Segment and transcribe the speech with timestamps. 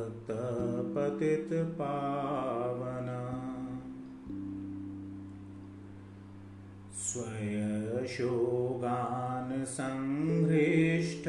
[7.90, 11.28] स्वयशोगान् सङ्घ्रेष्ट